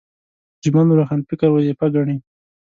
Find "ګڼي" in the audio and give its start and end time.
1.95-2.15